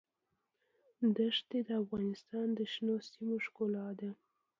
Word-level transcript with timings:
ښتې 1.37 1.59
د 1.67 1.69
افغانستان 1.83 2.47
د 2.57 2.59
شنو 2.71 2.95
سیمو 3.11 3.35
ښکلا 3.45 3.87
ده. 3.99 4.09